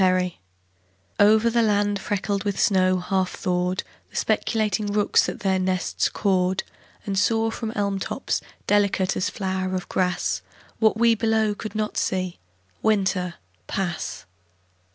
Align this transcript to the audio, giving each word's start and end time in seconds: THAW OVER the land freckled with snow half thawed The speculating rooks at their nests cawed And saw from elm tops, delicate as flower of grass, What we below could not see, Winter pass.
THAW 0.01 0.31
OVER 1.19 1.51
the 1.51 1.61
land 1.61 1.99
freckled 1.99 2.43
with 2.43 2.59
snow 2.59 2.97
half 2.97 3.35
thawed 3.35 3.83
The 4.09 4.15
speculating 4.15 4.87
rooks 4.87 5.29
at 5.29 5.41
their 5.41 5.59
nests 5.59 6.09
cawed 6.09 6.63
And 7.05 7.19
saw 7.19 7.51
from 7.51 7.69
elm 7.75 7.99
tops, 7.99 8.41
delicate 8.65 9.15
as 9.15 9.29
flower 9.29 9.75
of 9.75 9.87
grass, 9.89 10.41
What 10.79 10.97
we 10.97 11.13
below 11.13 11.53
could 11.53 11.75
not 11.75 11.97
see, 11.97 12.39
Winter 12.81 13.35
pass. 13.67 14.25